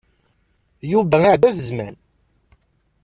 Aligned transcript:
Yuba 0.91 1.17
iɛedda-t 1.23 1.57
zzman. 1.67 1.95